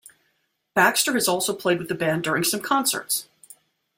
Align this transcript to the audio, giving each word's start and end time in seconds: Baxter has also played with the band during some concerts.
Baxter 0.73 1.13
has 1.13 1.27
also 1.27 1.53
played 1.53 1.77
with 1.77 1.87
the 1.87 1.93
band 1.93 2.23
during 2.23 2.43
some 2.43 2.59
concerts. 2.61 3.27